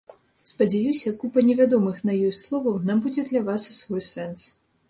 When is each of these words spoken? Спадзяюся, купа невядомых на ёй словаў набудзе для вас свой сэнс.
Спадзяюся, 0.51 1.13
купа 1.25 1.43
невядомых 1.51 2.01
на 2.11 2.17
ёй 2.31 2.35
словаў 2.41 2.83
набудзе 2.89 3.29
для 3.29 3.47
вас 3.51 3.71
свой 3.81 4.07
сэнс. 4.13 4.53